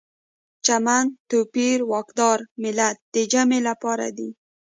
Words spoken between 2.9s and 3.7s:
د جمع